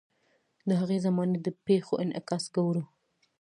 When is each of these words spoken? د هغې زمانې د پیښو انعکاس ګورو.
د 0.67 0.69
هغې 0.81 0.97
زمانې 1.05 1.37
د 1.41 1.47
پیښو 1.65 1.93
انعکاس 2.03 2.43
ګورو. 2.55 2.83